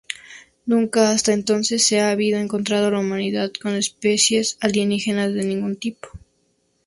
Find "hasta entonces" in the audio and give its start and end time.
1.11-1.85